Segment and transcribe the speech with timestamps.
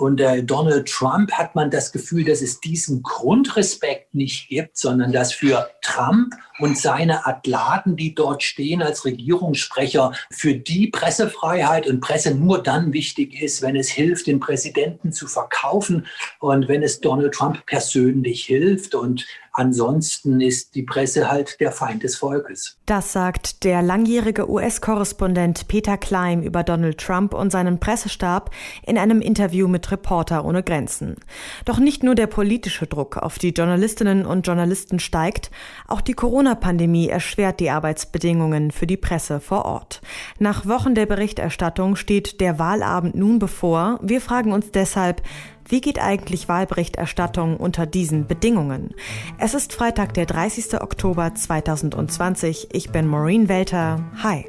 [0.00, 5.32] unter Donald Trump hat man das Gefühl, dass es diesen Grundrespekt nicht gibt, sondern dass
[5.32, 12.34] für Trump und seine Atlaten, die dort stehen als Regierungssprecher, für die Pressefreiheit und Presse
[12.34, 16.06] nur dann wichtig ist, wenn es hilft, den Präsidenten zu verkaufen
[16.38, 18.94] und wenn es Donald Trump persönlich hilft.
[18.94, 22.78] Und Ansonsten ist die Presse halt der Feind des Volkes.
[22.86, 28.50] Das sagt der langjährige US-Korrespondent Peter Klein über Donald Trump und seinen Pressestab
[28.86, 31.16] in einem Interview mit Reporter ohne Grenzen.
[31.64, 35.50] Doch nicht nur der politische Druck auf die Journalistinnen und Journalisten steigt,
[35.88, 40.00] auch die Corona-Pandemie erschwert die Arbeitsbedingungen für die Presse vor Ort.
[40.38, 43.98] Nach Wochen der Berichterstattung steht der Wahlabend nun bevor.
[44.02, 45.22] Wir fragen uns deshalb,
[45.70, 48.94] wie geht eigentlich Wahlberichterstattung unter diesen Bedingungen?
[49.38, 50.80] Es ist Freitag, der 30.
[50.80, 52.68] Oktober 2020.
[52.72, 54.04] Ich bin Maureen Welter.
[54.22, 54.46] Hi.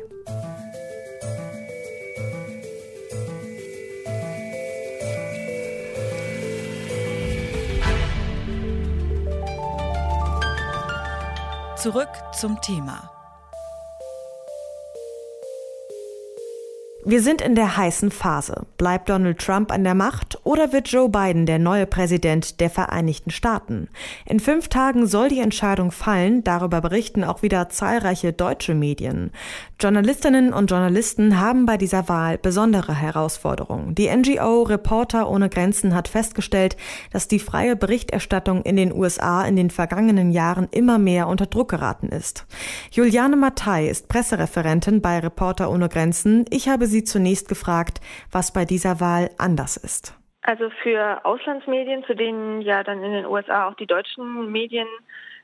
[11.77, 13.20] Zurück zum Thema.
[17.03, 18.67] Wir sind in der heißen Phase.
[18.77, 23.31] Bleibt Donald Trump an der Macht oder wird Joe Biden der neue Präsident der Vereinigten
[23.31, 23.87] Staaten?
[24.27, 29.31] In fünf Tagen soll die Entscheidung fallen, darüber berichten auch wieder zahlreiche deutsche Medien.
[29.79, 33.95] Journalistinnen und Journalisten haben bei dieser Wahl besondere Herausforderungen.
[33.95, 36.77] Die NGO Reporter ohne Grenzen hat festgestellt,
[37.11, 41.69] dass die freie Berichterstattung in den USA in den vergangenen Jahren immer mehr unter Druck
[41.69, 42.45] geraten ist.
[42.91, 46.45] Juliane Mattei ist Pressereferentin bei Reporter ohne Grenzen.
[46.51, 47.99] Ich habe sie zunächst gefragt,
[48.31, 50.15] was bei dieser Wahl anders ist.
[50.43, 54.87] Also für Auslandsmedien, zu denen ja dann in den USA auch die deutschen Medien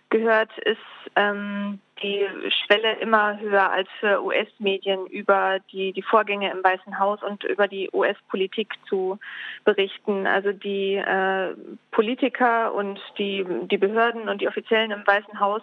[0.10, 0.78] gehört, ist
[1.16, 7.22] ähm, die Schwelle immer höher als für US-Medien über die, die Vorgänge im Weißen Haus
[7.24, 9.20] und über die US-Politik zu
[9.66, 10.28] berichten.
[10.28, 11.56] Also die äh,
[11.92, 15.62] Politiker und die, die Behörden und die Offiziellen im Weißen Haus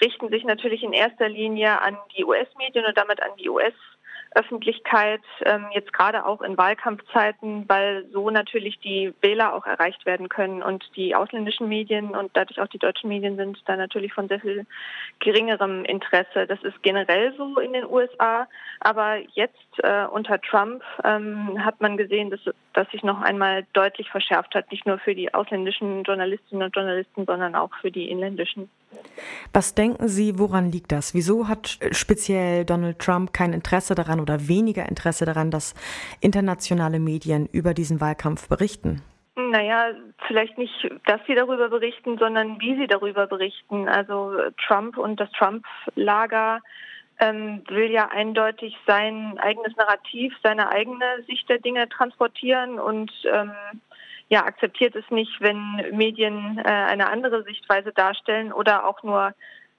[0.00, 3.93] richten sich natürlich in erster Linie an die US-Medien und damit an die US-
[4.34, 10.28] Öffentlichkeit, ähm, jetzt gerade auch in Wahlkampfzeiten, weil so natürlich die Wähler auch erreicht werden
[10.28, 14.28] können und die ausländischen Medien und dadurch auch die deutschen Medien sind da natürlich von
[14.28, 14.66] sehr viel
[15.20, 16.46] geringerem Interesse.
[16.46, 18.48] Das ist generell so in den USA,
[18.80, 22.40] aber jetzt äh, unter Trump ähm, hat man gesehen, dass
[22.72, 27.24] das sich noch einmal deutlich verschärft hat, nicht nur für die ausländischen Journalistinnen und Journalisten,
[27.24, 28.68] sondern auch für die inländischen.
[29.52, 31.14] Was denken Sie, woran liegt das?
[31.14, 35.74] Wieso hat speziell Donald Trump kein Interesse daran oder weniger Interesse daran, dass
[36.20, 39.02] internationale Medien über diesen Wahlkampf berichten?
[39.36, 39.90] Naja,
[40.26, 43.88] vielleicht nicht, dass sie darüber berichten, sondern wie sie darüber berichten.
[43.88, 44.32] Also
[44.66, 46.60] Trump und das Trump-Lager
[47.18, 53.52] ähm, will ja eindeutig sein eigenes Narrativ, seine eigene Sicht der Dinge transportieren und ähm,
[54.28, 59.34] ja, akzeptiert es nicht, wenn Medien äh, eine andere Sichtweise darstellen oder auch nur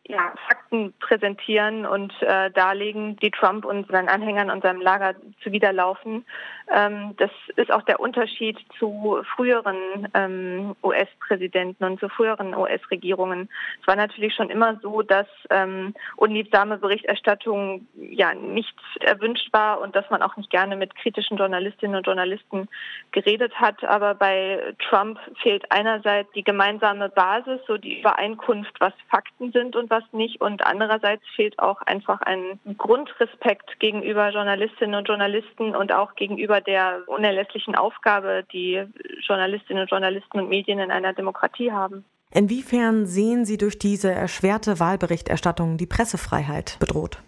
[0.08, 6.26] ja, Fakten präsentieren und äh, darlegen, die Trump und seinen Anhängern und seinem Lager zuwiderlaufen.
[6.72, 13.50] Ähm, das ist auch der Unterschied zu früheren ähm, US-Präsidenten und zu früheren US-Regierungen.
[13.82, 19.96] Es war natürlich schon immer so, dass ähm, unliebsame Berichterstattung ja nicht erwünscht war und
[19.96, 22.68] dass man auch nicht gerne mit kritischen Journalistinnen und Journalisten
[23.12, 23.84] geredet hat.
[23.84, 29.90] Aber bei Trump fehlt einerseits die gemeinsame Basis, so die Übereinkunft, was Fakten sind und
[29.90, 30.42] was nicht.
[30.42, 37.04] Und andererseits fehlt auch einfach ein Grundrespekt gegenüber Journalistinnen und Journalisten und auch gegenüber der
[37.08, 38.84] unerlässlichen Aufgabe, die
[39.22, 42.06] Journalistinnen und Journalisten und Medien in einer Demokratie haben.
[42.32, 47.20] Inwiefern sehen Sie durch diese erschwerte Wahlberichterstattung die Pressefreiheit bedroht?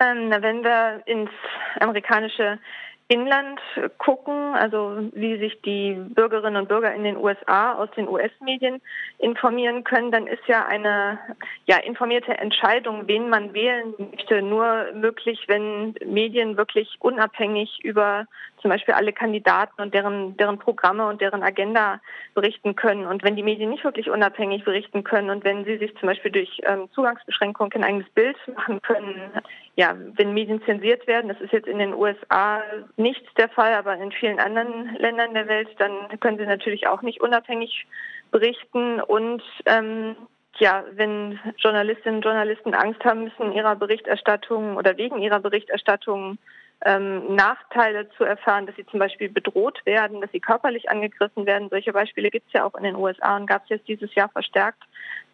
[0.00, 1.30] Ähm, wenn wir ins
[1.80, 2.58] amerikanische
[3.08, 3.60] Inland
[3.98, 8.80] gucken, also wie sich die Bürgerinnen und Bürger in den USA aus den US-Medien
[9.18, 11.18] informieren können, dann ist ja eine
[11.66, 18.26] ja, informierte Entscheidung, wen man wählen möchte, nur möglich, wenn Medien wirklich unabhängig über
[18.64, 22.00] zum Beispiel alle Kandidaten und deren, deren Programme und deren Agenda
[22.32, 23.04] berichten können.
[23.06, 26.30] Und wenn die Medien nicht wirklich unabhängig berichten können und wenn sie sich zum Beispiel
[26.30, 29.20] durch ähm, Zugangsbeschränkungen ein eigenes Bild machen können,
[29.76, 32.62] ja, wenn Medien zensiert werden, das ist jetzt in den USA
[32.96, 37.02] nicht der Fall, aber in vielen anderen Ländern der Welt, dann können sie natürlich auch
[37.02, 37.86] nicht unabhängig
[38.30, 40.16] berichten und ähm,
[40.58, 46.38] ja, wenn Journalistinnen und Journalisten Angst haben müssen, ihrer Berichterstattung oder wegen ihrer Berichterstattung
[46.84, 51.70] ähm, Nachteile zu erfahren, dass sie zum Beispiel bedroht werden, dass sie körperlich angegriffen werden.
[51.70, 54.28] Solche Beispiele gibt es ja auch in den USA und gab es jetzt dieses Jahr
[54.28, 54.82] verstärkt.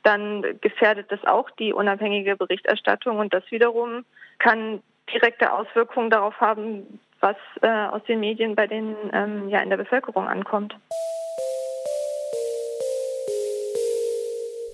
[0.02, 4.05] Dann gefährdet das auch die unabhängige Berichterstattung und das wiederum
[4.38, 4.82] kann
[5.12, 9.76] direkte Auswirkungen darauf haben, was äh, aus den Medien bei den ähm, ja in der
[9.76, 10.75] Bevölkerung ankommt.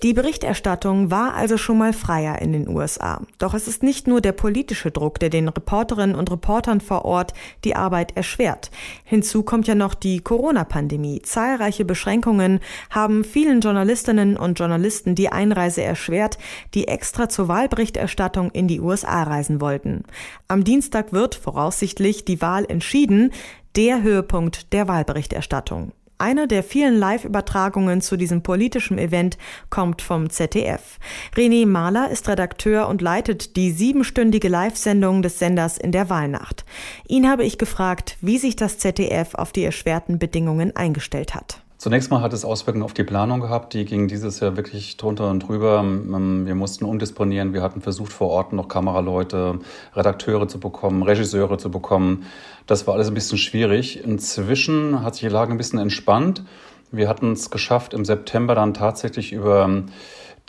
[0.03, 3.21] Die Berichterstattung war also schon mal freier in den USA.
[3.39, 7.33] Doch es ist nicht nur der politische Druck, der den Reporterinnen und Reportern vor Ort
[7.63, 8.69] die Arbeit erschwert.
[9.03, 11.23] Hinzu kommt ja noch die Corona-Pandemie.
[11.23, 12.59] Zahlreiche Beschränkungen
[12.91, 16.37] haben vielen Journalistinnen und Journalisten die Einreise erschwert,
[16.75, 20.03] die extra zur Wahlberichterstattung in die USA reisen wollten.
[20.47, 23.31] Am Dienstag wird voraussichtlich die Wahl entschieden,
[23.75, 25.91] der Höhepunkt der Wahlberichterstattung.
[26.19, 29.37] Eine der vielen Live-Übertragungen zu diesem politischen Event
[29.69, 30.97] kommt vom ZDF.
[31.35, 36.65] René Mahler ist Redakteur und leitet die siebenstündige Live-Sendung des Senders in der Wahlnacht.
[37.07, 41.61] Ihn habe ich gefragt, wie sich das ZDF auf die erschwerten Bedingungen eingestellt hat.
[41.77, 43.75] Zunächst mal hat es Auswirkungen auf die Planung gehabt.
[43.75, 45.81] Die ging dieses Jahr wirklich drunter und drüber.
[45.81, 47.53] Ähm, wir mussten umdisponieren.
[47.53, 49.59] Wir hatten versucht, vor Ort noch Kameraleute,
[49.95, 52.25] Redakteure zu bekommen, Regisseure zu bekommen.
[52.65, 54.03] Das war alles ein bisschen schwierig.
[54.03, 56.43] Inzwischen hat sich die Lage ein bisschen entspannt.
[56.91, 59.87] Wir hatten es geschafft, im September dann tatsächlich über ähm,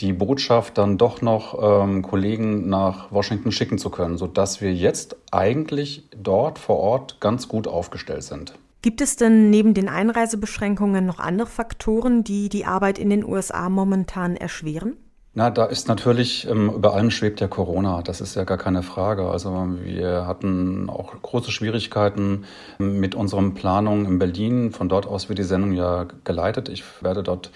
[0.00, 5.16] die Botschaft dann doch noch ähm, Kollegen nach Washington schicken zu können, sodass wir jetzt
[5.30, 8.54] eigentlich dort vor Ort ganz gut aufgestellt sind.
[8.80, 13.68] Gibt es denn neben den Einreisebeschränkungen noch andere Faktoren, die die Arbeit in den USA
[13.68, 14.96] momentan erschweren?
[15.34, 18.02] Na, da ist natürlich, ähm, über allem schwebt ja Corona.
[18.02, 19.30] Das ist ja gar keine Frage.
[19.30, 22.44] Also wir hatten auch große Schwierigkeiten
[22.78, 24.72] mit unseren Planungen in Berlin.
[24.72, 26.68] Von dort aus wird die Sendung ja geleitet.
[26.68, 27.52] Ich werde dort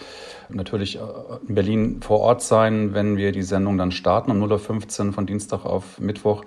[0.48, 1.00] natürlich äh,
[1.48, 5.26] in Berlin vor Ort sein, wenn wir die Sendung dann starten um 0.15 Uhr von
[5.26, 6.44] Dienstag auf Mittwoch.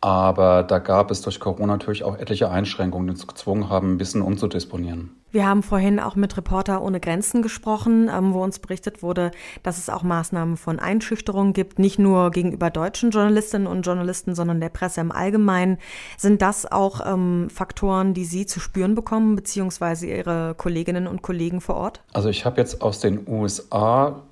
[0.00, 3.98] Aber da gab es durch Corona natürlich auch etliche Einschränkungen, die uns gezwungen haben, ein
[3.98, 5.10] bisschen umzudisponieren.
[5.30, 9.30] Wir haben vorhin auch mit Reporter ohne Grenzen gesprochen, ähm, wo uns berichtet wurde,
[9.62, 14.60] dass es auch Maßnahmen von Einschüchterung gibt, nicht nur gegenüber deutschen Journalistinnen und Journalisten, sondern
[14.60, 15.78] der Presse im Allgemeinen.
[16.16, 21.60] Sind das auch ähm, Faktoren, die Sie zu spüren bekommen, beziehungsweise Ihre Kolleginnen und Kollegen
[21.60, 22.02] vor Ort?
[22.14, 24.22] Also ich habe jetzt aus den USA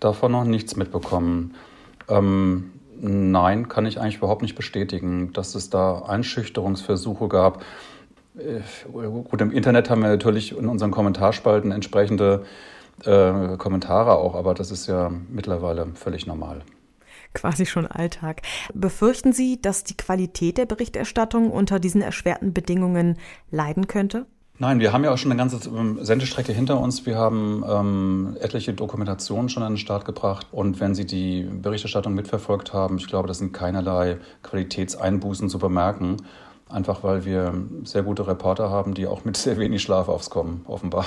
[0.00, 1.54] davon noch nichts mitbekommen.
[2.08, 2.72] Ähm,
[3.06, 7.62] Nein, kann ich eigentlich überhaupt nicht bestätigen, dass es da Einschüchterungsversuche gab.
[8.38, 8.60] Äh,
[8.90, 12.46] gut, im Internet haben wir natürlich in unseren Kommentarspalten entsprechende
[13.04, 16.62] äh, Kommentare auch, aber das ist ja mittlerweile völlig normal
[17.34, 18.42] quasi schon Alltag.
[18.74, 23.18] Befürchten Sie, dass die Qualität der Berichterstattung unter diesen erschwerten Bedingungen
[23.50, 24.26] leiden könnte?
[24.56, 25.58] Nein, wir haben ja auch schon eine ganze
[26.04, 27.04] Sendestrecke hinter uns.
[27.06, 30.46] Wir haben ähm, etliche Dokumentationen schon an den Start gebracht.
[30.52, 36.18] Und wenn Sie die Berichterstattung mitverfolgt haben, ich glaube, das sind keinerlei Qualitätseinbußen zu bemerken.
[36.68, 37.52] Einfach weil wir
[37.82, 41.06] sehr gute Reporter haben, die auch mit sehr wenig Schlaf aufs Kommen, offenbar.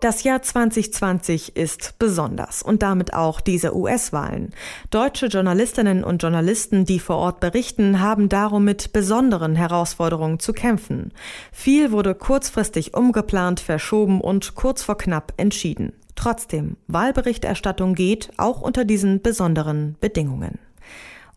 [0.00, 4.54] Das Jahr 2020 ist besonders und damit auch diese US-Wahlen.
[4.88, 11.12] Deutsche Journalistinnen und Journalisten, die vor Ort berichten, haben darum mit besonderen Herausforderungen zu kämpfen.
[11.52, 15.92] Viel wurde kurzfristig umgeplant, verschoben und kurz vor knapp entschieden.
[16.14, 20.58] Trotzdem, Wahlberichterstattung geht auch unter diesen besonderen Bedingungen.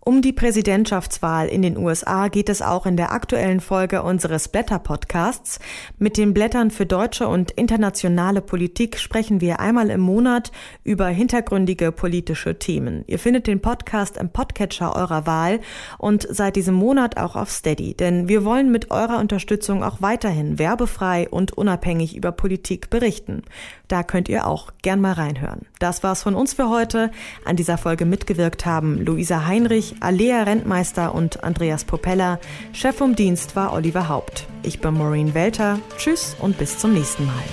[0.05, 5.59] Um die Präsidentschaftswahl in den USA geht es auch in der aktuellen Folge unseres Blätter-Podcasts.
[5.97, 10.51] Mit den Blättern für deutsche und internationale Politik sprechen wir einmal im Monat
[10.83, 13.05] über hintergründige politische Themen.
[13.07, 15.61] Ihr findet den Podcast im Podcatcher eurer Wahl
[15.97, 20.59] und seit diesem Monat auch auf Steady, denn wir wollen mit eurer Unterstützung auch weiterhin
[20.59, 23.43] werbefrei und unabhängig über Politik berichten.
[23.87, 25.61] Da könnt ihr auch gern mal reinhören.
[25.79, 27.11] Das war's von uns für heute.
[27.45, 32.39] An dieser Folge mitgewirkt haben Luisa Heinrich, Alea Rentmeister und Andreas Popella.
[32.71, 34.47] Chef vom Dienst war Oliver Haupt.
[34.63, 35.79] Ich bin Maureen Welter.
[35.97, 37.43] Tschüss und bis zum nächsten Mal.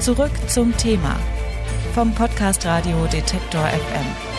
[0.00, 1.16] Zurück zum Thema
[1.94, 4.35] vom Podcast Radio Detektor FM.